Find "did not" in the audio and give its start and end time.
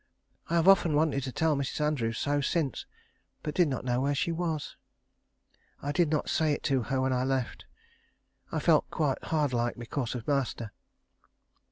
3.53-3.85, 5.91-6.27